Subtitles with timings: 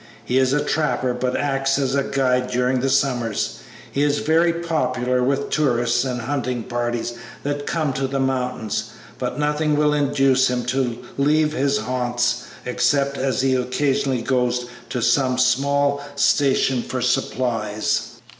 [0.25, 3.59] He is a trapper, but acts as guide during the summers.
[3.91, 8.85] He is very popular with tourist and hunting parties that come to the mountains,
[9.19, 15.03] but nothing will induce him to leave his haunts except as he occasionally goes to
[15.03, 18.21] some small station for supplies."